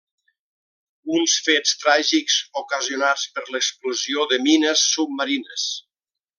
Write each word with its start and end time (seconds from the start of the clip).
Uns 1.17 1.35
fets 1.47 1.73
tràgics 1.83 2.39
ocasionats 2.63 3.29
per 3.37 3.45
l’explosió 3.53 4.27
de 4.33 4.43
mines 4.49 4.89
submarines. 4.97 5.71